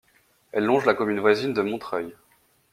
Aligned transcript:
Elle 0.51 0.63
longe 0.63 0.87
la 0.87 0.95
commune 0.95 1.19
voisine 1.19 1.53
de 1.53 1.61
Montreuil. 1.61 2.15